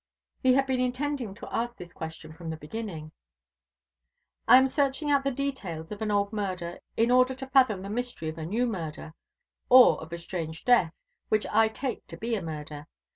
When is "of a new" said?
8.29-8.65